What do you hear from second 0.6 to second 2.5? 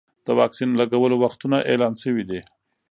لګولو وختونه اعلان شوي دي.